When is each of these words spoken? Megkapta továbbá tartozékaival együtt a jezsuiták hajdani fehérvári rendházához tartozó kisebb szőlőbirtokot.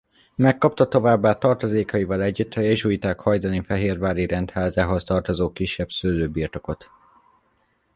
Megkapta 0.35 0.87
továbbá 0.87 1.33
tartozékaival 1.33 2.21
együtt 2.21 2.53
a 2.53 2.61
jezsuiták 2.61 3.19
hajdani 3.19 3.61
fehérvári 3.63 4.25
rendházához 4.25 5.03
tartozó 5.03 5.51
kisebb 5.51 5.89
szőlőbirtokot. 5.89 6.89